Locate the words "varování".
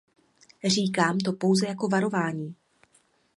1.87-2.55